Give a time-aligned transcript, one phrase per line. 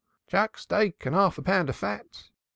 [0.25, 2.31] "Chuck steak and half a pound of fat."